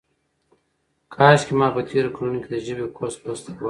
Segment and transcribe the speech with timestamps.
[1.13, 3.59] کاشکې ما په تېرو کلونو کې د ژبې کورس لوستی وای.